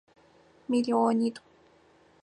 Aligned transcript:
Миллионитӏу. 0.71 1.43